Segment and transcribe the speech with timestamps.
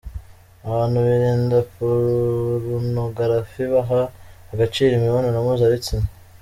[0.67, 4.01] Abantu birinda porunogarafi baha
[4.53, 6.05] agaciro imibonano mpuzabitsina.